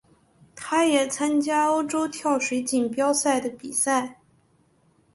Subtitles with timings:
[0.55, 4.19] 他也参加欧洲跳水锦标赛的比赛。